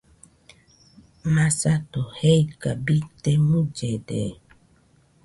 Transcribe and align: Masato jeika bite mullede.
Masato 1.33 2.01
jeika 2.17 2.69
bite 2.85 3.31
mullede. 3.47 4.21